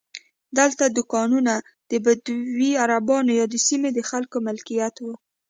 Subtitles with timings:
[0.57, 1.53] دلته دوکانونه
[1.89, 5.13] د بدوي عربانو یا د سیمې د خلکو ملکیت وو.